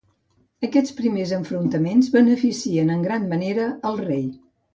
Aquests 0.67 0.95
primers 1.01 1.33
enfrontaments 1.37 2.09
beneficien 2.15 2.91
en 2.95 3.05
gran 3.09 3.29
manera 3.37 3.69
al 3.93 4.03
rei. 4.09 4.27